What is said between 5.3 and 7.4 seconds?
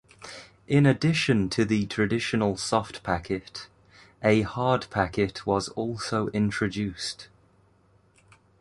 was also introduced.